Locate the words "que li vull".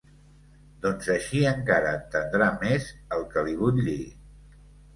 3.35-3.81